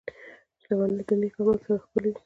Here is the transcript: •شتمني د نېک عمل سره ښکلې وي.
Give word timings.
•شتمني 0.61 1.01
د 1.07 1.09
نېک 1.19 1.35
عمل 1.41 1.57
سره 1.65 1.81
ښکلې 1.83 2.09
وي. 2.11 2.19